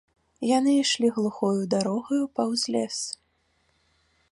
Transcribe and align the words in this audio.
Яны 0.57 0.71
ішлі 0.83 1.07
глухою 1.17 1.61
дарогаю 1.75 2.21
паўз 2.39 2.61
лес. 2.77 2.97